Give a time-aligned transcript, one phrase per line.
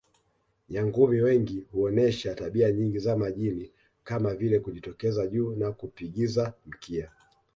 [0.69, 3.71] Nyangumi wengi huonesha tabia nyingi za majini
[4.03, 7.11] kama vile kujitokeza juu na kupigiza mkia